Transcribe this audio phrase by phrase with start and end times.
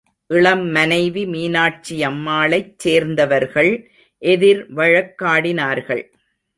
[0.29, 3.71] இளம் மனைவி மீனாட்சியம்மாளைச் சேர்ந்தவர்கள்
[4.21, 6.03] எதிர் வழக்காடினார்கள்.